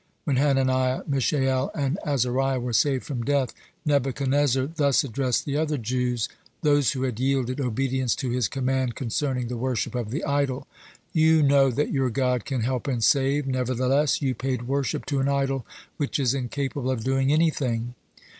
When 0.23 0.37
Hananiah, 0.37 1.03
Mishael, 1.05 1.69
and 1.75 1.99
Azariah 2.03 2.59
were 2.59 2.73
saved 2.73 3.03
from 3.03 3.21
death, 3.23 3.53
Nebuchadnezzar 3.85 4.65
thus 4.65 5.03
addressed 5.03 5.45
the 5.45 5.57
other 5.57 5.77
Jews, 5.77 6.27
those 6.63 6.93
who 6.93 7.03
had 7.03 7.19
yielded 7.19 7.61
obedience 7.61 8.15
to 8.15 8.31
his 8.31 8.47
command 8.47 8.95
concerning 8.95 9.47
the 9.47 9.57
worship 9.57 9.93
of 9.93 10.09
the 10.09 10.23
idol: 10.23 10.65
"You 11.13 11.43
know 11.43 11.69
that 11.69 11.91
your 11.91 12.09
God 12.09 12.45
can 12.45 12.61
help 12.61 12.87
and 12.87 13.03
save, 13.03 13.45
nevertheless 13.45 14.23
you 14.23 14.33
paid 14.33 14.63
worship 14.67 15.05
to 15.05 15.19
an 15.19 15.29
idol 15.29 15.67
which 15.97 16.17
is 16.17 16.33
incapable 16.33 16.89
of 16.89 17.03
doing 17.03 17.31
anything. 17.31 17.93